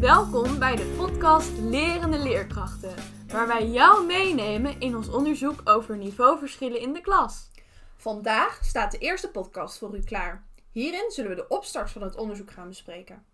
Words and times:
Welkom 0.00 0.58
bij 0.58 0.76
de 0.76 0.94
podcast 0.96 1.58
Lerende 1.58 2.18
Leerkrachten, 2.18 2.94
waar 3.28 3.46
wij 3.46 3.66
jou 3.66 4.06
meenemen 4.06 4.80
in 4.80 4.96
ons 4.96 5.08
onderzoek 5.08 5.60
over 5.64 5.96
niveauverschillen 5.96 6.80
in 6.80 6.92
de 6.92 7.00
klas. 7.00 7.50
Vandaag 7.96 8.64
staat 8.64 8.90
de 8.90 8.98
eerste 8.98 9.30
podcast 9.30 9.78
voor 9.78 9.96
u 9.96 10.02
klaar. 10.02 10.46
Hierin 10.72 11.10
zullen 11.10 11.30
we 11.30 11.36
de 11.36 11.48
opstart 11.48 11.90
van 11.90 12.02
het 12.02 12.16
onderzoek 12.16 12.50
gaan 12.50 12.68
bespreken. 12.68 13.24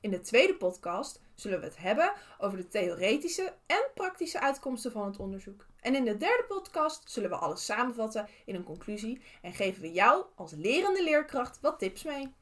In 0.00 0.10
de 0.10 0.20
tweede 0.20 0.54
podcast 0.54 1.20
zullen 1.34 1.60
we 1.60 1.66
het 1.66 1.78
hebben 1.78 2.12
over 2.38 2.58
de 2.58 2.68
theoretische 2.68 3.54
en 3.66 3.90
praktische 3.94 4.40
uitkomsten 4.40 4.92
van 4.92 5.06
het 5.06 5.18
onderzoek. 5.18 5.66
En 5.80 5.94
in 5.94 6.04
de 6.04 6.16
derde 6.16 6.44
podcast 6.48 7.10
zullen 7.10 7.30
we 7.30 7.36
alles 7.36 7.64
samenvatten 7.64 8.28
in 8.44 8.54
een 8.54 8.64
conclusie 8.64 9.22
en 9.42 9.52
geven 9.52 9.82
we 9.82 9.92
jou 9.92 10.24
als 10.34 10.52
lerende 10.52 11.02
leerkracht 11.02 11.58
wat 11.60 11.78
tips 11.78 12.02
mee. 12.02 12.34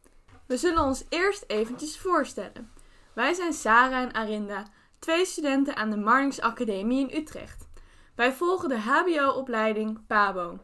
We 0.46 0.56
zullen 0.56 0.82
ons 0.82 1.04
eerst 1.08 1.44
eventjes 1.46 1.98
voorstellen. 1.98 2.77
Wij 3.18 3.34
zijn 3.34 3.52
Sarah 3.52 4.02
en 4.02 4.12
Arinda, 4.12 4.64
twee 4.98 5.24
studenten 5.24 5.76
aan 5.76 5.90
de 5.90 5.96
Marnix 5.96 6.40
Academie 6.40 7.08
in 7.08 7.18
Utrecht. 7.20 7.68
Wij 8.14 8.32
volgen 8.32 8.68
de 8.68 8.78
HBO-opleiding 8.78 10.06
PABO. 10.06 10.58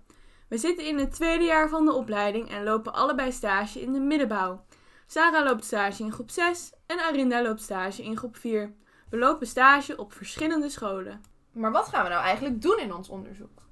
We 0.48 0.58
zitten 0.58 0.86
in 0.86 0.98
het 0.98 1.14
tweede 1.14 1.44
jaar 1.44 1.68
van 1.68 1.84
de 1.84 1.92
opleiding 1.92 2.50
en 2.50 2.64
lopen 2.64 2.92
allebei 2.92 3.32
stage 3.32 3.80
in 3.80 3.92
de 3.92 4.00
middenbouw. 4.00 4.64
Sarah 5.06 5.44
loopt 5.44 5.64
stage 5.64 6.02
in 6.02 6.12
groep 6.12 6.30
6 6.30 6.72
en 6.86 6.98
Arinda 6.98 7.42
loopt 7.42 7.62
stage 7.62 8.02
in 8.02 8.16
groep 8.16 8.36
4. 8.36 8.74
We 9.10 9.18
lopen 9.18 9.46
stage 9.46 9.96
op 9.96 10.12
verschillende 10.12 10.68
scholen. 10.68 11.20
Maar 11.52 11.72
wat 11.72 11.88
gaan 11.88 12.02
we 12.02 12.08
nou 12.08 12.22
eigenlijk 12.22 12.62
doen 12.62 12.78
in 12.78 12.94
ons 12.94 13.08
onderzoek? 13.08 13.62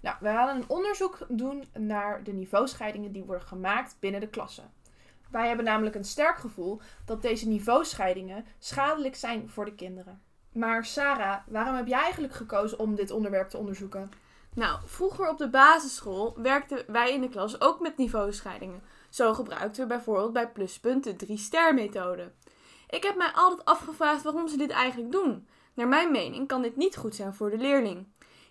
Nou, 0.00 0.16
we 0.20 0.28
gaan 0.28 0.56
een 0.56 0.68
onderzoek 0.68 1.18
doen 1.28 1.64
naar 1.78 2.24
de 2.24 2.32
niveauscheidingen 2.32 3.12
die 3.12 3.24
worden 3.24 3.46
gemaakt 3.46 3.96
binnen 4.00 4.20
de 4.20 4.28
klassen. 4.28 4.72
Wij 5.32 5.46
hebben 5.46 5.64
namelijk 5.64 5.94
een 5.94 6.04
sterk 6.04 6.38
gevoel 6.38 6.80
dat 7.04 7.22
deze 7.22 7.48
niveauscheidingen 7.48 8.44
schadelijk 8.58 9.16
zijn 9.16 9.48
voor 9.48 9.64
de 9.64 9.74
kinderen. 9.74 10.22
Maar 10.52 10.84
Sarah, 10.84 11.36
waarom 11.46 11.74
heb 11.74 11.86
jij 11.86 12.00
eigenlijk 12.00 12.32
gekozen 12.32 12.78
om 12.78 12.94
dit 12.94 13.10
onderwerp 13.10 13.48
te 13.48 13.58
onderzoeken? 13.58 14.10
Nou, 14.54 14.80
vroeger 14.84 15.28
op 15.28 15.38
de 15.38 15.48
basisschool 15.48 16.36
werkten 16.42 16.84
wij 16.86 17.12
in 17.12 17.20
de 17.20 17.28
klas 17.28 17.60
ook 17.60 17.80
met 17.80 17.96
niveauscheidingen. 17.96 18.82
Zo 19.10 19.34
gebruikten 19.34 19.82
we 19.82 19.88
bijvoorbeeld 19.88 20.32
bij 20.32 20.50
Pluspunt 20.50 21.04
de 21.04 21.26
3-ster 21.26 21.74
methode. 21.74 22.32
Ik 22.88 23.02
heb 23.02 23.16
mij 23.16 23.30
altijd 23.34 23.64
afgevraagd 23.64 24.22
waarom 24.22 24.48
ze 24.48 24.56
dit 24.56 24.70
eigenlijk 24.70 25.12
doen. 25.12 25.48
Naar 25.74 25.88
mijn 25.88 26.10
mening 26.10 26.48
kan 26.48 26.62
dit 26.62 26.76
niet 26.76 26.96
goed 26.96 27.14
zijn 27.14 27.34
voor 27.34 27.50
de 27.50 27.56
leerling. 27.56 28.06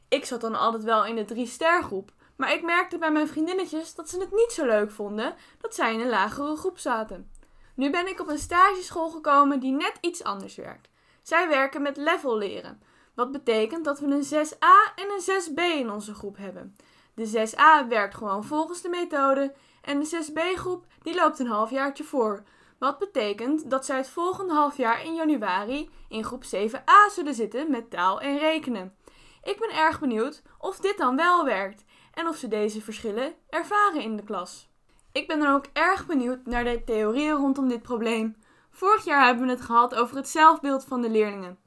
Ik 0.08 0.26
zat 0.26 0.42
dan 0.42 0.56
altijd 0.56 0.84
wel 0.84 1.06
in 1.06 1.16
de 1.16 1.36
3-ster 1.36 1.84
groep, 1.84 2.12
maar 2.42 2.53
ik 2.53 2.64
merkte 2.64 2.97
bij 2.97 3.11
mijn 3.11 3.28
vriendinnetjes 3.28 3.95
dat 3.95 4.09
ze 4.09 4.20
het 4.20 4.31
niet 4.31 4.52
zo 4.52 4.66
leuk 4.66 4.92
vonden 4.92 5.36
dat 5.59 5.75
zij 5.75 5.94
in 5.94 6.00
een 6.00 6.09
lagere 6.09 6.56
groep 6.56 6.78
zaten. 6.78 7.31
Nu 7.75 7.89
ben 7.89 8.08
ik 8.08 8.20
op 8.20 8.28
een 8.28 8.38
stageschool 8.38 9.09
gekomen 9.09 9.59
die 9.59 9.72
net 9.72 9.97
iets 10.02 10.23
anders 10.23 10.56
werkt. 10.56 10.89
Zij 11.22 11.47
werken 11.47 11.81
met 11.81 11.97
level 11.97 12.38
leren. 12.38 12.81
Wat 13.14 13.31
betekent 13.31 13.86
dat 13.86 14.00
we 14.00 14.06
een 14.06 14.47
6a 14.47 14.94
en 14.95 15.09
een 15.09 15.42
6b 15.42 15.80
in 15.80 15.92
onze 15.92 16.14
groep 16.14 16.38
hebben. 16.38 16.75
De 17.14 17.50
6a 17.50 17.88
werkt 17.88 18.16
gewoon 18.16 18.44
volgens 18.44 18.81
de 18.81 18.89
methode 18.89 19.53
en 19.81 20.00
de 20.00 20.25
6b 20.25 20.58
groep 20.58 20.86
die 21.02 21.16
loopt 21.16 21.39
een 21.39 21.47
halfjaartje 21.47 22.03
voor. 22.03 22.44
Wat 22.80 22.97
betekent 22.97 23.69
dat 23.69 23.86
zij 23.86 23.97
het 23.97 24.09
volgende 24.09 24.53
halfjaar 24.53 25.06
in 25.06 25.14
januari 25.14 25.89
in 26.09 26.23
groep 26.23 26.44
7a 26.44 27.14
zullen 27.14 27.34
zitten 27.34 27.72
met 27.72 27.89
taal 27.89 28.22
en 28.22 28.38
rekenen. 28.38 28.95
Ik 29.44 29.59
ben 29.59 29.75
erg 29.75 30.00
benieuwd 30.00 30.42
of 30.58 30.80
dit 30.80 30.97
dan 30.97 31.16
wel 31.16 31.45
werkt 31.45 31.84
en 32.14 32.28
of 32.28 32.36
ze 32.36 32.48
deze 32.48 32.81
verschillen 32.81 33.34
ervaren 33.50 34.02
in 34.02 34.16
de 34.16 34.23
klas. 34.23 34.70
Ik 35.12 35.28
ben 35.28 35.40
dan 35.40 35.54
ook 35.54 35.66
erg 35.73 36.06
benieuwd 36.06 36.45
naar 36.45 36.64
de 36.64 36.84
theorieën 36.86 37.36
rondom 37.36 37.68
dit 37.68 37.81
probleem. 37.81 38.35
Vorig 38.72 39.06
jaar 39.06 39.25
hebben 39.25 39.46
we 39.46 39.52
het 39.52 39.62
gehad 39.62 39.96
over 39.96 40.16
het 40.16 40.30
zelfbeeld 40.30 40.85
van 40.85 41.02
de 41.02 41.09
leerlingen. 41.09 41.59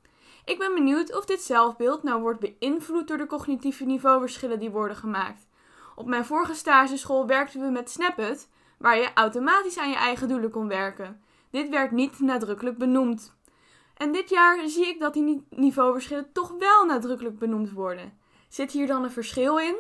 Ik 0.45 0.59
ben 0.59 0.75
benieuwd 0.75 1.17
of 1.17 1.25
dit 1.25 1.43
zelfbeeld 1.43 2.03
nou 2.03 2.21
wordt 2.21 2.41
beïnvloed 2.41 3.09
door 3.09 3.19
de 3.19 3.27
cognitieve 3.27 3.85
niveauverschillen 3.85 4.59
die 4.59 4.71
worden 4.71 4.97
gemaakt. 4.97 5.47
Op 5.95 6.07
mijn 6.07 6.25
vorige 6.25 6.55
stageschool 6.55 7.27
werkten 7.27 7.61
we 7.61 7.71
met 7.71 7.91
Snapit, 7.91 8.49
waar 8.79 8.97
je 8.97 9.13
automatisch 9.15 9.79
aan 9.79 9.91
je 9.91 9.97
eigen 9.97 10.29
doelen 10.29 10.51
kon 10.51 10.69
werken. 10.69 11.23
Dit 11.51 11.69
werd 11.69 11.91
niet 11.91 12.19
nadrukkelijk 12.19 12.79
benoemd. 12.79 13.37
En 13.97 14.13
dit 14.13 14.29
jaar 14.29 14.69
zie 14.69 14.87
ik 14.87 15.01
dat 15.01 15.15
die 15.15 15.47
niveauverschillen 15.51 16.33
toch 16.33 16.53
wel 16.59 16.85
nadrukkelijk 16.85 17.39
benoemd 17.39 17.73
worden. 17.73 18.19
Zit 18.49 18.73
hier 18.73 18.87
dan 18.87 19.05
een 19.05 19.11
verschil 19.11 19.59
in? 19.59 19.77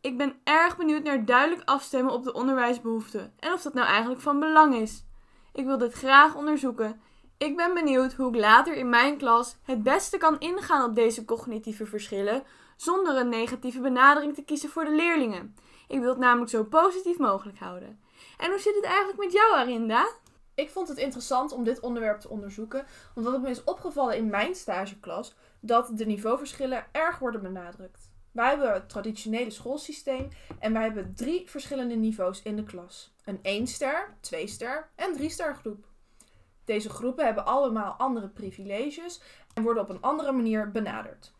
Ik 0.00 0.16
ben 0.16 0.40
erg 0.44 0.76
benieuwd 0.76 1.02
naar 1.02 1.24
duidelijk 1.24 1.68
afstemmen 1.68 2.12
op 2.12 2.24
de 2.24 2.32
onderwijsbehoeften 2.32 3.32
en 3.38 3.52
of 3.52 3.62
dat 3.62 3.74
nou 3.74 3.86
eigenlijk 3.86 4.20
van 4.20 4.40
belang 4.40 4.74
is. 4.74 5.04
Ik 5.52 5.64
wil 5.64 5.78
dit 5.78 5.92
graag 5.92 6.34
onderzoeken. 6.34 7.00
Ik 7.38 7.56
ben 7.56 7.74
benieuwd 7.74 8.12
hoe 8.12 8.28
ik 8.28 8.40
later 8.40 8.74
in 8.74 8.88
mijn 8.88 9.16
klas 9.16 9.56
het 9.62 9.82
beste 9.82 10.18
kan 10.18 10.38
ingaan 10.38 10.88
op 10.88 10.94
deze 10.94 11.24
cognitieve 11.24 11.86
verschillen 11.86 12.42
zonder 12.76 13.16
een 13.16 13.28
negatieve 13.28 13.80
benadering 13.80 14.34
te 14.34 14.44
kiezen 14.44 14.68
voor 14.68 14.84
de 14.84 14.94
leerlingen. 14.94 15.56
Ik 15.88 16.00
wil 16.00 16.08
het 16.08 16.18
namelijk 16.18 16.50
zo 16.50 16.64
positief 16.64 17.18
mogelijk 17.18 17.58
houden. 17.58 18.00
En 18.38 18.50
hoe 18.50 18.58
zit 18.58 18.74
het 18.74 18.84
eigenlijk 18.84 19.18
met 19.18 19.32
jou, 19.32 19.54
Arinda? 19.54 20.08
Ik 20.54 20.70
vond 20.70 20.88
het 20.88 20.98
interessant 20.98 21.52
om 21.52 21.64
dit 21.64 21.80
onderwerp 21.80 22.20
te 22.20 22.28
onderzoeken, 22.28 22.86
omdat 23.14 23.32
het 23.32 23.42
me 23.42 23.50
is 23.50 23.64
opgevallen 23.64 24.16
in 24.16 24.30
mijn 24.30 24.54
stageklas 24.54 25.34
dat 25.60 25.90
de 25.92 26.06
niveauverschillen 26.06 26.86
erg 26.92 27.18
worden 27.18 27.42
benadrukt. 27.42 28.14
Wij 28.36 28.48
hebben 28.48 28.72
het 28.72 28.88
traditionele 28.88 29.50
schoolsysteem 29.50 30.28
en 30.58 30.72
wij 30.72 30.82
hebben 30.82 31.14
drie 31.14 31.50
verschillende 31.50 31.94
niveaus 31.94 32.42
in 32.42 32.56
de 32.56 32.64
klas. 32.64 33.14
Een 33.24 33.66
1-ster, 33.66 34.14
2-ster 34.20 34.88
en 34.94 35.16
3-ster 35.18 35.54
groep. 35.54 35.86
Deze 36.64 36.88
groepen 36.88 37.24
hebben 37.24 37.46
allemaal 37.46 37.92
andere 37.92 38.28
privileges 38.28 39.20
en 39.54 39.62
worden 39.62 39.82
op 39.82 39.88
een 39.88 40.00
andere 40.00 40.32
manier 40.32 40.70
benaderd. 40.70 41.32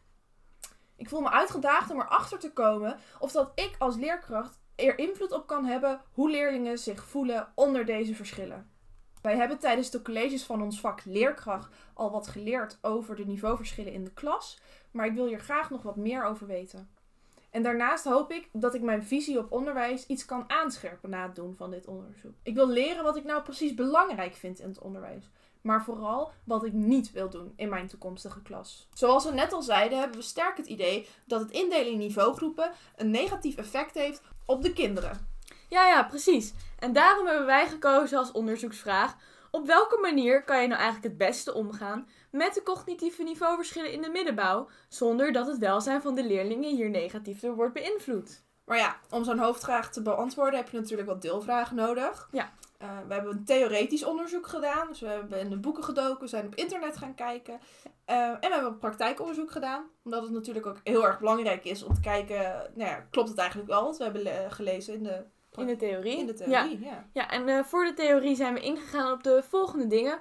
Ik 0.96 1.08
voel 1.08 1.20
me 1.20 1.30
uitgedaagd 1.30 1.90
om 1.90 2.00
erachter 2.00 2.38
te 2.38 2.52
komen 2.52 2.98
of 3.18 3.32
dat 3.32 3.52
ik 3.54 3.74
als 3.78 3.96
leerkracht 3.96 4.58
er 4.74 4.98
invloed 4.98 5.32
op 5.32 5.46
kan 5.46 5.64
hebben 5.64 6.00
hoe 6.12 6.30
leerlingen 6.30 6.78
zich 6.78 7.04
voelen 7.04 7.52
onder 7.54 7.84
deze 7.84 8.14
verschillen. 8.14 8.70
Wij 9.26 9.36
hebben 9.36 9.58
tijdens 9.58 9.90
de 9.90 10.02
colleges 10.02 10.44
van 10.44 10.62
ons 10.62 10.80
vak 10.80 11.04
leerkracht 11.04 11.74
al 11.94 12.10
wat 12.10 12.28
geleerd 12.28 12.78
over 12.82 13.16
de 13.16 13.26
niveauverschillen 13.26 13.92
in 13.92 14.04
de 14.04 14.12
klas, 14.12 14.60
maar 14.90 15.06
ik 15.06 15.14
wil 15.14 15.26
hier 15.26 15.40
graag 15.40 15.70
nog 15.70 15.82
wat 15.82 15.96
meer 15.96 16.24
over 16.24 16.46
weten. 16.46 16.88
En 17.50 17.62
daarnaast 17.62 18.04
hoop 18.04 18.30
ik 18.30 18.48
dat 18.52 18.74
ik 18.74 18.82
mijn 18.82 19.04
visie 19.04 19.38
op 19.38 19.52
onderwijs 19.52 20.06
iets 20.06 20.24
kan 20.24 20.50
aanscherpen 20.50 21.10
na 21.10 21.22
het 21.22 21.34
doen 21.34 21.54
van 21.56 21.70
dit 21.70 21.86
onderzoek. 21.86 22.34
Ik 22.42 22.54
wil 22.54 22.68
leren 22.68 23.04
wat 23.04 23.16
ik 23.16 23.24
nou 23.24 23.42
precies 23.42 23.74
belangrijk 23.74 24.34
vind 24.34 24.58
in 24.58 24.68
het 24.68 24.80
onderwijs, 24.80 25.30
maar 25.60 25.84
vooral 25.84 26.32
wat 26.44 26.64
ik 26.64 26.72
niet 26.72 27.12
wil 27.12 27.30
doen 27.30 27.52
in 27.56 27.68
mijn 27.68 27.86
toekomstige 27.86 28.42
klas. 28.42 28.88
Zoals 28.94 29.24
we 29.24 29.32
net 29.32 29.52
al 29.52 29.62
zeiden, 29.62 29.98
hebben 29.98 30.18
we 30.18 30.24
sterk 30.24 30.56
het 30.56 30.66
idee 30.66 31.08
dat 31.24 31.40
het 31.40 31.50
indelen 31.50 31.92
in 31.92 31.98
niveaugroepen 31.98 32.72
een 32.96 33.10
negatief 33.10 33.56
effect 33.56 33.94
heeft 33.94 34.22
op 34.44 34.62
de 34.62 34.72
kinderen. 34.72 35.35
Ja, 35.68 35.86
ja, 35.86 36.02
precies. 36.02 36.54
En 36.78 36.92
daarom 36.92 37.26
hebben 37.26 37.46
wij 37.46 37.68
gekozen 37.68 38.18
als 38.18 38.32
onderzoeksvraag: 38.32 39.14
op 39.50 39.66
welke 39.66 39.98
manier 40.00 40.44
kan 40.44 40.62
je 40.62 40.68
nou 40.68 40.80
eigenlijk 40.80 41.08
het 41.08 41.28
beste 41.28 41.54
omgaan 41.54 42.08
met 42.30 42.54
de 42.54 42.62
cognitieve 42.62 43.22
niveauverschillen 43.22 43.92
in 43.92 44.02
de 44.02 44.08
middenbouw, 44.08 44.68
zonder 44.88 45.32
dat 45.32 45.46
het 45.46 45.58
welzijn 45.58 46.02
van 46.02 46.14
de 46.14 46.24
leerlingen 46.24 46.76
hier 46.76 46.90
negatief 46.90 47.40
door 47.40 47.54
wordt 47.54 47.74
beïnvloed? 47.74 48.44
Maar 48.64 48.78
ja, 48.78 48.96
om 49.10 49.24
zo'n 49.24 49.38
hoofdvraag 49.38 49.92
te 49.92 50.02
beantwoorden 50.02 50.58
heb 50.58 50.68
je 50.68 50.80
natuurlijk 50.80 51.08
wat 51.08 51.22
deelvragen 51.22 51.76
nodig. 51.76 52.28
Ja. 52.32 52.52
Uh, 52.82 52.88
we 53.08 53.14
hebben 53.14 53.32
een 53.32 53.44
theoretisch 53.44 54.04
onderzoek 54.04 54.46
gedaan. 54.46 54.88
Dus 54.88 55.00
we 55.00 55.06
hebben 55.06 55.40
in 55.40 55.50
de 55.50 55.56
boeken 55.56 55.84
gedoken, 55.84 56.20
we 56.20 56.26
zijn 56.26 56.46
op 56.46 56.54
internet 56.54 56.96
gaan 56.96 57.14
kijken. 57.14 57.60
Uh, 58.06 58.28
en 58.28 58.40
we 58.40 58.48
hebben 58.48 58.72
een 58.72 58.78
praktijkonderzoek 58.78 59.50
gedaan. 59.50 59.84
Omdat 60.04 60.22
het 60.22 60.32
natuurlijk 60.32 60.66
ook 60.66 60.80
heel 60.82 61.06
erg 61.06 61.18
belangrijk 61.18 61.64
is 61.64 61.82
om 61.82 61.94
te 61.94 62.00
kijken, 62.00 62.70
nou 62.74 62.90
ja, 62.90 63.06
klopt 63.10 63.28
het 63.28 63.38
eigenlijk 63.38 63.68
wel 63.68 63.84
wat 63.84 63.98
we 63.98 64.04
hebben 64.04 64.52
gelezen 64.52 64.94
in 64.94 65.02
de 65.02 65.24
in 65.58 65.66
de 65.66 65.76
theorie. 65.76 66.18
In 66.18 66.26
de 66.26 66.34
theorie, 66.34 66.80
ja. 66.80 66.90
Ja, 66.90 67.04
ja 67.12 67.30
en 67.30 67.48
uh, 67.48 67.64
voor 67.64 67.84
de 67.84 67.94
theorie 67.94 68.36
zijn 68.36 68.54
we 68.54 68.60
ingegaan 68.60 69.12
op 69.12 69.22
de 69.22 69.42
volgende 69.48 69.86
dingen. 69.86 70.18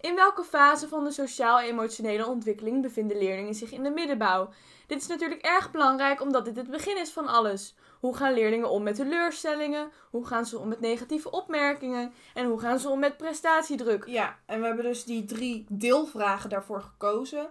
In 0.00 0.14
welke 0.14 0.44
fase 0.44 0.88
van 0.88 1.04
de 1.04 1.10
sociaal-emotionele 1.10 2.26
ontwikkeling 2.26 2.82
bevinden 2.82 3.18
leerlingen 3.18 3.54
zich 3.54 3.72
in 3.72 3.82
de 3.82 3.90
middenbouw? 3.90 4.48
Dit 4.86 5.00
is 5.00 5.06
natuurlijk 5.06 5.42
erg 5.42 5.70
belangrijk 5.70 6.20
omdat 6.20 6.44
dit 6.44 6.56
het 6.56 6.70
begin 6.70 6.98
is 6.98 7.10
van 7.10 7.26
alles. 7.26 7.74
Hoe 8.00 8.16
gaan 8.16 8.34
leerlingen 8.34 8.70
om 8.70 8.82
met 8.82 8.94
teleurstellingen? 8.94 9.90
Hoe 10.10 10.26
gaan 10.26 10.46
ze 10.46 10.58
om 10.58 10.68
met 10.68 10.80
negatieve 10.80 11.30
opmerkingen? 11.30 12.12
En 12.34 12.46
hoe 12.46 12.60
gaan 12.60 12.78
ze 12.78 12.88
om 12.88 12.98
met 12.98 13.16
prestatiedruk? 13.16 14.06
Ja, 14.06 14.38
en 14.46 14.60
we 14.60 14.66
hebben 14.66 14.84
dus 14.84 15.04
die 15.04 15.24
drie 15.24 15.66
deelvragen 15.68 16.50
daarvoor 16.50 16.80
gekozen. 16.80 17.48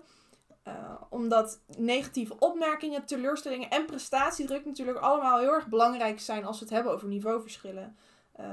Uh, 0.67 0.73
omdat 1.09 1.59
negatieve 1.77 2.39
opmerkingen, 2.39 3.05
teleurstellingen 3.05 3.69
en 3.69 3.85
prestatiedruk 3.85 4.65
natuurlijk 4.65 4.97
allemaal 4.97 5.39
heel 5.39 5.53
erg 5.53 5.67
belangrijk 5.67 6.19
zijn 6.19 6.45
als 6.45 6.59
we 6.59 6.65
het 6.65 6.73
hebben 6.73 6.93
over 6.93 7.07
niveauverschillen. 7.07 7.97
Uh, 8.39 8.45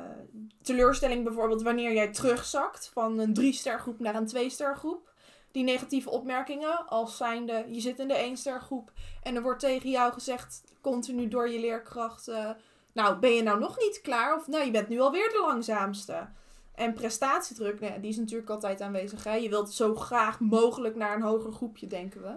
teleurstelling 0.63 1.25
bijvoorbeeld 1.25 1.63
wanneer 1.63 1.93
jij 1.93 2.13
terugzakt 2.13 2.91
van 2.93 3.19
een 3.19 3.39
3-ster 3.41 3.81
groep 3.81 4.01
naar 4.01 4.15
een 4.15 4.29
2-ster 4.37 4.77
groep. 4.77 5.13
Die 5.51 5.65
negatieve 5.65 6.11
opmerkingen 6.11 6.87
als 6.87 7.17
zijnde 7.17 7.65
je 7.69 7.81
zit 7.81 7.99
in 7.99 8.09
de 8.09 8.31
1-ster 8.33 8.61
groep 8.61 8.93
en 9.23 9.37
er 9.37 9.43
wordt 9.43 9.61
tegen 9.61 9.91
jou 9.91 10.13
gezegd 10.13 10.63
continu 10.81 11.29
door 11.29 11.49
je 11.49 11.61
leerkracht... 11.61 12.29
Uh, 12.29 12.51
nou, 12.93 13.19
ben 13.19 13.31
je 13.31 13.43
nou 13.43 13.59
nog 13.59 13.79
niet 13.79 14.01
klaar? 14.01 14.37
Of 14.37 14.47
nou, 14.47 14.65
je 14.65 14.71
bent 14.71 14.89
nu 14.89 15.01
alweer 15.01 15.29
de 15.29 15.45
langzaamste. 15.47 16.29
En 16.75 16.93
prestatiedruk, 16.93 17.81
nou 17.81 17.93
ja, 17.93 17.99
die 17.99 18.11
is 18.11 18.17
natuurlijk 18.17 18.51
altijd 18.51 18.81
aanwezig. 18.81 19.25
Hè? 19.25 19.35
Je 19.35 19.49
wilt 19.49 19.73
zo 19.73 19.95
graag 19.95 20.41
mogelijk 20.41 20.97
naar 20.97 21.15
een 21.15 21.23
hoger 21.23 21.53
groepje, 21.53 21.87
denken 21.87 22.23
we. 22.23 22.37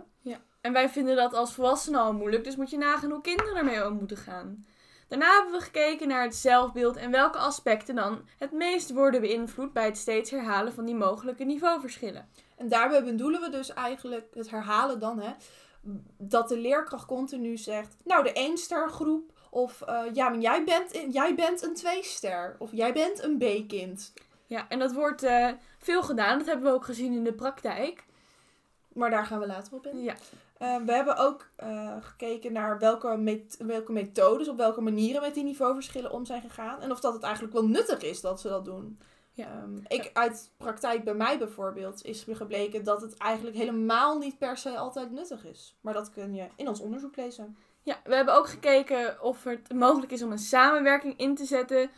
En 0.62 0.74
wij 0.74 0.90
vinden 0.90 1.16
dat 1.16 1.34
als 1.34 1.54
volwassenen 1.54 2.00
al 2.00 2.14
moeilijk, 2.14 2.44
dus 2.44 2.56
moet 2.56 2.70
je 2.70 2.78
nagaan 2.78 3.12
hoe 3.12 3.22
kinderen 3.22 3.56
ermee 3.56 3.86
om 3.86 3.94
moeten 3.94 4.18
gaan. 4.18 4.66
Daarna 5.08 5.34
hebben 5.34 5.54
we 5.54 5.66
gekeken 5.66 6.08
naar 6.08 6.24
het 6.24 6.36
zelfbeeld 6.36 6.96
en 6.96 7.12
welke 7.12 7.38
aspecten 7.38 7.96
dan 7.96 8.22
het 8.38 8.52
meest 8.52 8.94
worden 8.94 9.22
beïnvloed 9.22 9.74
bij 9.74 9.86
het 9.86 9.98
steeds 9.98 10.32
herhalen 10.32 10.74
van 10.74 10.86
die 10.86 10.96
mogelijke 10.96 11.44
niveauverschillen. 11.44 12.30
En 12.58 12.68
daarbij 12.68 13.04
bedoelen 13.04 13.42
we 13.42 13.50
dus 13.50 13.74
eigenlijk 13.74 14.28
het 14.34 14.50
herhalen 14.50 15.00
dan, 15.00 15.20
hè, 15.20 15.32
dat 16.18 16.50
de 16.50 16.58
leerkracht 16.58 17.06
continu 17.06 17.58
zegt, 17.58 17.96
nou 18.04 18.24
de 18.24 18.34
één-ster 18.34 18.90
groep, 18.90 19.32
of 19.50 19.82
eh, 19.82 20.04
ja, 20.14 20.30
maar 20.30 20.40
jij 20.40 20.64
bent, 20.64 21.14
jij 21.14 21.36
bent 21.36 21.64
een 21.64 21.74
twee-ster, 21.74 22.56
of 22.60 22.72
jij 22.72 22.94
bent 22.94 23.24
een 23.24 23.38
B-kind. 23.38 24.14
Ja, 24.48 24.66
en 24.70 24.80
dat 24.80 24.94
wordt 24.94 25.24
eh, 25.24 25.50
veel 25.78 26.04
gedaan, 26.04 26.38
dat 26.38 26.48
hebben 26.48 26.66
we 26.66 26.72
ook 26.78 26.86
gezien 26.86 27.14
in 27.14 27.24
de 27.24 27.34
praktijk. 27.34 28.06
Maar 28.94 29.10
daar 29.10 29.26
gaan 29.26 29.40
we 29.40 29.48
later 29.48 29.74
op 29.74 29.88
in. 29.88 30.04
Ja, 30.04 30.16
Eh, 30.58 30.76
we 30.86 30.92
hebben 30.92 31.18
ook 31.18 31.48
eh, 31.56 31.96
gekeken 32.02 32.52
naar 32.54 32.80
welke, 32.80 33.18
met- 33.18 33.56
welke 33.60 33.92
methodes, 33.92 34.48
op 34.48 34.58
welke 34.58 34.82
manieren 34.82 35.22
met 35.22 35.34
die 35.34 35.44
niveauverschillen 35.44 36.12
om 36.12 36.26
zijn 36.26 36.42
gegaan. 36.42 36.82
En 36.82 36.92
of 36.92 37.00
dat 37.00 37.14
het 37.14 37.24
eigenlijk 37.24 37.54
wel 37.54 37.68
nuttig 37.68 38.02
is 38.02 38.22
dat 38.22 38.42
ze 38.42 38.48
dat 38.50 38.66
doen. 38.66 39.00
Ja. 39.32 39.46
Ehm, 39.46 39.78
ik, 39.88 40.10
uit 40.14 40.52
praktijk 40.58 41.04
bij 41.04 41.14
mij 41.14 41.38
bijvoorbeeld 41.38 42.04
is 42.06 42.26
gebleken 42.32 42.84
dat 42.84 43.02
het 43.02 43.18
eigenlijk 43.18 43.56
helemaal 43.58 44.18
niet 44.18 44.38
per 44.38 44.58
se 44.58 44.78
altijd 44.78 45.12
nuttig 45.12 45.46
is. 45.46 45.76
Maar 45.82 45.94
dat 45.94 46.12
kun 46.12 46.34
je 46.34 46.48
in 46.56 46.68
ons 46.68 46.80
onderzoek 46.80 47.16
lezen. 47.16 47.58
Ja, 47.84 48.00
we 48.04 48.16
hebben 48.16 48.36
ook 48.36 48.48
gekeken 48.50 49.22
of 49.22 49.44
het 49.44 49.74
mogelijk 49.74 50.12
is 50.12 50.24
om 50.24 50.32
een 50.32 50.38
samenwerking 50.40 51.18
in 51.18 51.36
te 51.36 51.46
zetten 51.46 51.90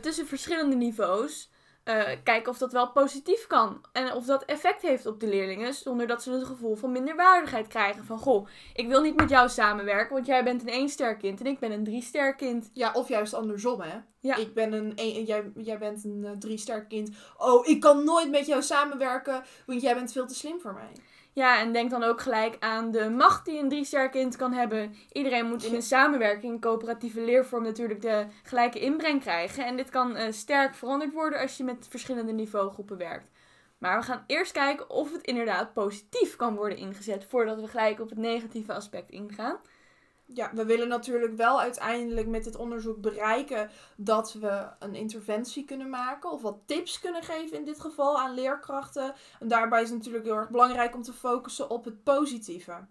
tussen 0.00 0.26
verschillende 0.26 0.76
niveaus. 0.76 1.50
Eh, 1.88 2.16
kijken 2.22 2.52
of 2.52 2.58
dat 2.58 2.72
wel 2.72 2.90
positief 2.90 3.46
kan. 3.46 3.84
En 3.92 4.12
of 4.12 4.24
dat 4.24 4.44
effect 4.44 4.82
heeft 4.82 5.06
op 5.06 5.20
de 5.20 5.28
leerlingen. 5.28 5.74
Zonder 5.74 6.06
dat 6.06 6.22
ze 6.22 6.32
het 6.32 6.44
gevoel 6.44 6.76
van 6.76 6.92
minderwaardigheid 6.92 7.66
krijgen. 7.66 8.04
Van 8.04 8.18
goh, 8.18 8.48
ik 8.74 8.88
wil 8.88 9.02
niet 9.02 9.16
met 9.16 9.30
jou 9.30 9.48
samenwerken. 9.48 10.14
Want 10.14 10.26
jij 10.26 10.44
bent 10.44 10.62
een 10.62 10.68
één-ster 10.68 11.16
kind 11.16 11.40
en 11.40 11.46
ik 11.46 11.58
ben 11.58 11.72
een 11.72 11.84
drie-ster 11.84 12.34
kind. 12.34 12.70
Ja, 12.72 12.92
of 12.92 13.08
juist 13.08 13.34
andersom, 13.34 13.80
hè? 13.80 13.98
Ja. 14.20 14.36
Ik 14.36 14.54
ben 14.54 14.72
een, 14.72 14.92
een, 14.94 15.24
jij, 15.24 15.50
jij 15.56 15.78
bent 15.78 16.04
een 16.04 16.24
eh, 16.24 16.30
drie-ster 16.30 16.86
kind. 16.86 17.10
Oh, 17.36 17.66
ik 17.66 17.80
kan 17.80 18.04
nooit 18.04 18.30
met 18.30 18.46
jou 18.46 18.62
samenwerken, 18.62 19.42
want 19.66 19.82
jij 19.82 19.94
bent 19.94 20.12
veel 20.12 20.26
te 20.26 20.34
slim 20.34 20.60
voor 20.60 20.72
mij. 20.72 20.92
Ja, 21.32 21.60
en 21.60 21.72
denk 21.72 21.90
dan 21.90 22.02
ook 22.02 22.20
gelijk 22.20 22.56
aan 22.60 22.90
de 22.90 23.10
macht 23.10 23.44
die 23.44 23.58
een 23.58 23.68
drie-ster 23.68 24.08
kind 24.08 24.36
kan 24.36 24.52
hebben. 24.52 24.94
Iedereen 25.12 25.46
moet 25.46 25.64
in 25.64 25.74
een 25.74 25.82
samenwerking, 25.82 26.52
een 26.52 26.60
coöperatieve 26.60 27.20
leervorm 27.20 27.62
natuurlijk 27.62 28.00
de 28.00 28.26
gelijke 28.42 28.80
inbreng 28.80 29.20
krijgen. 29.20 29.66
En 29.66 29.76
dit 29.76 29.90
kan 29.90 30.16
eh, 30.16 30.32
sterk 30.32 30.74
veranderd 30.74 31.12
worden 31.12 31.40
als 31.40 31.56
je 31.56 31.64
met 31.64 31.86
verschillende 31.88 32.32
niveaugroepen 32.32 32.96
werkt. 32.96 33.30
Maar 33.78 33.98
we 33.98 34.04
gaan 34.04 34.24
eerst 34.26 34.52
kijken 34.52 34.90
of 34.90 35.12
het 35.12 35.22
inderdaad 35.22 35.72
positief 35.72 36.36
kan 36.36 36.54
worden 36.54 36.78
ingezet 36.78 37.24
voordat 37.24 37.60
we 37.60 37.68
gelijk 37.68 38.00
op 38.00 38.08
het 38.08 38.18
negatieve 38.18 38.72
aspect 38.72 39.10
ingaan. 39.10 39.58
Ja, 40.34 40.50
we 40.54 40.64
willen 40.64 40.88
natuurlijk 40.88 41.36
wel 41.36 41.60
uiteindelijk 41.60 42.26
met 42.26 42.44
dit 42.44 42.56
onderzoek 42.56 43.00
bereiken 43.00 43.70
dat 43.96 44.32
we 44.32 44.68
een 44.78 44.94
interventie 44.94 45.64
kunnen 45.64 45.88
maken 45.88 46.30
of 46.30 46.42
wat 46.42 46.58
tips 46.66 47.00
kunnen 47.00 47.22
geven 47.22 47.56
in 47.56 47.64
dit 47.64 47.80
geval 47.80 48.20
aan 48.20 48.34
leerkrachten. 48.34 49.14
En 49.40 49.48
daarbij 49.48 49.82
is 49.82 49.88
het 49.88 49.98
natuurlijk 49.98 50.24
heel 50.24 50.36
erg 50.36 50.50
belangrijk 50.50 50.94
om 50.94 51.02
te 51.02 51.12
focussen 51.12 51.70
op 51.70 51.84
het 51.84 52.02
positieve. 52.02 52.86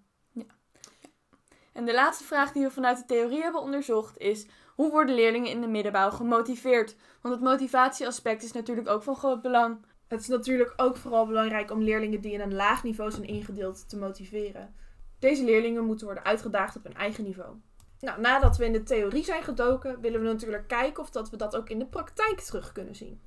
En 1.74 1.86
de 1.86 1.94
laatste 1.94 2.24
vraag 2.24 2.52
die 2.52 2.64
we 2.64 2.72
vanuit 2.72 2.98
de 2.98 3.06
theorie 3.06 3.42
hebben 3.42 3.62
onderzocht 3.62 4.18
is: 4.18 4.48
hoe 4.76 4.92
worden 4.92 5.16
leerlingen 5.16 5.52
in 5.52 5.62
de 5.62 5.68
middenbouw 5.68 6.10
gemotiveerd? 6.12 6.96
Want 7.22 7.36
het 7.36 7.44
motivatieaspect 7.44 8.44
is 8.44 8.52
natuurlijk 8.52 8.88
ook 8.88 9.04
van 9.04 9.16
groot 9.16 9.42
belang. 9.42 9.86
Het 10.08 10.20
is 10.22 10.28
natuurlijk 10.28 10.74
ook 10.76 10.98
vooral 10.98 11.26
belangrijk 11.26 11.72
om 11.72 11.82
leerlingen 11.82 12.22
die 12.22 12.32
in 12.32 12.42
een 12.42 12.56
laag 12.56 12.84
niveau 12.84 13.12
zijn 13.12 13.28
ingedeeld 13.28 13.90
te 13.90 13.98
motiveren. 13.98 14.76
Deze 15.20 15.44
leerlingen 15.44 15.86
moeten 15.86 16.06
worden 16.06 16.24
uitgedaagd 16.24 16.76
op 16.76 16.84
hun 16.84 16.96
eigen 16.96 17.24
niveau. 17.24 17.56
Nou, 18.00 18.22
nadat 18.22 18.58
we 18.58 18.66
in 18.66 18.74
de 18.74 18.84
theorie 18.84 19.24
zijn 19.24 19.44
gedoken, 19.44 20.02
willen 20.02 20.22
we 20.22 20.28
natuurlijk 20.28 20.68
kijken 20.68 21.04
of 21.04 21.10
dat 21.10 21.30
we 21.30 21.38
dat 21.38 21.56
ook 21.56 21.70
in 21.70 21.80
de 21.80 21.86
praktijk 21.86 22.40
terug 22.40 22.72
kunnen 22.72 22.96
zien. 22.96 23.22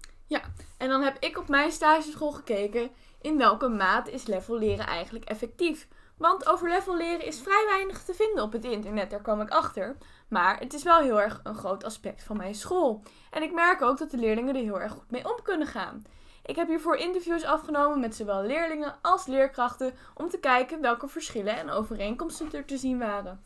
En 0.79 0.89
dan 0.89 1.03
heb 1.03 1.17
ik 1.19 1.39
op 1.39 1.49
mijn 1.49 1.73
stageschool 1.73 2.33
gekeken 2.33 2.91
in 3.21 3.39
welke 3.39 3.69
mate 3.69 4.13
is 4.13 4.27
level 4.27 4.59
leren 4.59 4.87
eigenlijk 4.87 5.25
effectief. 5.25 5.89
Want 6.17 6.47
over 6.47 6.69
level 6.69 6.97
leren 6.97 7.27
is 7.27 7.41
vrij 7.41 7.65
weinig 7.69 8.03
te 8.03 8.15
vinden 8.15 8.43
op 8.43 8.53
het 8.53 8.65
internet, 8.65 9.11
daar 9.11 9.23
kwam 9.23 9.41
ik 9.41 9.51
achter. 9.51 9.97
Maar 10.29 10.59
het 10.59 10.75
is 10.75 10.83
wel 10.83 11.01
heel 11.01 11.21
erg 11.21 11.41
een 11.43 11.55
groot 11.55 11.85
aspect 11.85 12.23
van 12.23 12.37
mijn 12.37 12.55
school. 12.55 13.03
En 13.31 13.43
ik 13.43 13.53
merk 13.53 13.83
ook 13.83 13.99
dat 13.99 14.11
de 14.11 14.17
leerlingen 14.17 14.55
er 14.55 14.63
heel 14.63 14.81
erg 14.81 14.93
goed 14.93 15.11
mee 15.11 15.25
om 15.25 15.43
kunnen 15.43 15.67
gaan. 15.67 16.03
Ik 16.43 16.57
heb 16.57 16.69
hiervoor 16.69 16.97
interviews 16.97 17.45
afgenomen 17.45 18.01
met 18.01 18.15
zowel 18.15 18.43
leerlingen 18.43 18.99
als 19.03 19.27
leerkrachten 19.27 19.95
om 20.15 20.29
te 20.29 20.39
kijken 20.39 20.81
welke 20.81 21.09
verschillen 21.09 21.57
en 21.57 21.71
overeenkomsten 21.71 22.53
er 22.53 22.65
te 22.65 22.77
zien 22.77 22.99
waren. 22.99 23.45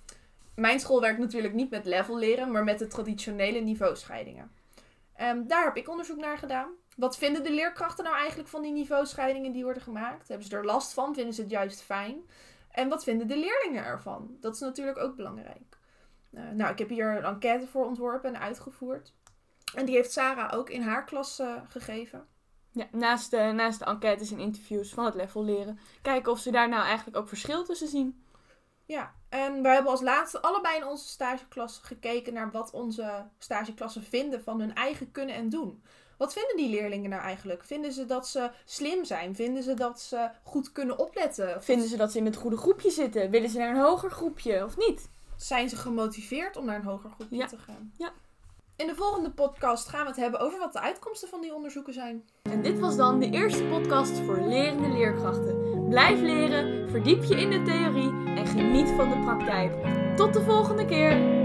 Mijn 0.54 0.80
school 0.80 1.00
werkt 1.00 1.18
natuurlijk 1.18 1.54
niet 1.54 1.70
met 1.70 1.86
level 1.86 2.16
leren, 2.16 2.50
maar 2.50 2.64
met 2.64 2.78
de 2.78 2.86
traditionele 2.86 3.60
niveauscheidingen. 3.60 4.52
Ehm, 5.14 5.46
daar 5.46 5.64
heb 5.64 5.76
ik 5.76 5.88
onderzoek 5.88 6.18
naar 6.18 6.38
gedaan. 6.38 6.70
Wat 6.96 7.18
vinden 7.18 7.42
de 7.42 7.52
leerkrachten 7.52 8.04
nou 8.04 8.16
eigenlijk 8.16 8.48
van 8.48 8.62
die 8.62 8.72
niveauscheidingen 8.72 9.52
die 9.52 9.64
worden 9.64 9.82
gemaakt? 9.82 10.28
Hebben 10.28 10.46
ze 10.46 10.56
er 10.56 10.64
last 10.64 10.92
van? 10.92 11.14
Vinden 11.14 11.34
ze 11.34 11.40
het 11.40 11.50
juist 11.50 11.82
fijn? 11.82 12.16
En 12.70 12.88
wat 12.88 13.04
vinden 13.04 13.28
de 13.28 13.36
leerlingen 13.36 13.84
ervan? 13.84 14.36
Dat 14.40 14.54
is 14.54 14.60
natuurlijk 14.60 14.98
ook 14.98 15.16
belangrijk. 15.16 15.78
Eh, 16.32 16.42
nou, 16.50 16.72
ik 16.72 16.78
heb 16.78 16.88
hier 16.88 17.16
een 17.16 17.24
enquête 17.24 17.66
voor 17.66 17.84
ontworpen 17.86 18.34
en 18.34 18.40
uitgevoerd. 18.40 19.12
En 19.74 19.86
die 19.86 19.94
heeft 19.94 20.12
Sarah 20.12 20.58
ook 20.58 20.70
in 20.70 20.82
haar 20.82 21.04
klas 21.04 21.38
eh, 21.38 21.54
gegeven. 21.68 22.26
Ja, 22.74 22.86
naast, 22.92 23.30
de, 23.30 23.36
naast 23.54 23.78
de 23.78 23.84
enquêtes 23.84 24.30
en 24.30 24.38
interviews 24.38 24.90
van 24.92 25.04
het 25.04 25.14
level 25.14 25.44
leren. 25.44 25.78
Kijken 26.02 26.32
of 26.32 26.38
ze 26.38 26.50
daar 26.50 26.68
nou 26.68 26.84
eigenlijk 26.84 27.16
ook 27.16 27.28
verschil 27.28 27.64
tussen 27.64 27.88
zien. 27.88 28.24
Ja, 28.86 29.14
en 29.28 29.62
we 29.62 29.68
hebben 29.68 29.90
als 29.90 30.00
laatste 30.00 30.40
allebei 30.42 30.76
in 30.76 30.86
onze 30.86 31.08
stageklas 31.08 31.80
gekeken 31.82 32.32
naar 32.32 32.50
wat 32.50 32.70
onze 32.70 33.26
stageklassen 33.38 34.02
vinden 34.02 34.42
van 34.42 34.60
hun 34.60 34.74
eigen 34.74 35.10
kunnen 35.10 35.34
en 35.34 35.48
doen. 35.48 35.82
Wat 36.18 36.32
vinden 36.32 36.56
die 36.56 36.68
leerlingen 36.68 37.10
nou 37.10 37.22
eigenlijk? 37.22 37.64
Vinden 37.64 37.92
ze 37.92 38.06
dat 38.06 38.28
ze 38.28 38.50
slim 38.64 39.04
zijn? 39.04 39.34
Vinden 39.34 39.62
ze 39.62 39.74
dat 39.74 40.00
ze 40.00 40.30
goed 40.42 40.72
kunnen 40.72 40.98
opletten? 40.98 41.56
Of 41.56 41.64
Vinden 41.64 41.88
ze 41.88 41.96
dat 41.96 42.12
ze 42.12 42.18
in 42.18 42.24
het 42.24 42.36
goede 42.36 42.56
groepje 42.56 42.90
zitten? 42.90 43.30
Willen 43.30 43.50
ze 43.50 43.58
naar 43.58 43.70
een 43.74 43.82
hoger 43.82 44.10
groepje 44.10 44.64
of 44.64 44.76
niet? 44.76 45.12
zijn 45.36 45.68
ze 45.68 45.76
gemotiveerd 45.76 46.56
om 46.56 46.64
naar 46.64 46.76
een 46.76 46.84
hoger 46.84 47.10
groepje 47.10 47.36
Ja. 47.36 47.46
te 47.46 47.58
gaan? 47.58 47.92
Ja. 47.98 48.12
In 48.76 48.86
de 48.86 48.94
volgende 48.94 49.30
podcast 49.30 49.88
gaan 49.88 50.02
we 50.02 50.08
het 50.08 50.16
hebben 50.16 50.40
over 50.40 50.58
wat 50.58 50.72
de 50.72 50.80
uitkomsten 50.80 51.28
van 51.28 51.40
die 51.40 51.54
onderzoeken 51.54 51.92
zijn. 51.92 52.24
En 52.42 52.62
dit 52.62 52.78
was 52.78 52.96
dan 52.96 53.20
de 53.20 53.30
eerste 53.30 53.64
podcast 53.64 54.18
voor 54.18 54.40
lerende 54.40 54.88
leerkrachten. 54.88 55.86
Blijf 55.88 56.20
leren, 56.20 56.90
verdiep 56.90 57.24
je 57.24 57.40
in 57.40 57.50
de 57.50 57.62
theorie 57.62 58.10
en 58.36 58.46
geniet 58.46 58.88
van 58.88 59.10
de 59.10 59.20
praktijk. 59.24 59.72
Tot 60.16 60.32
de 60.32 60.42
volgende 60.42 60.84
keer! 60.84 61.43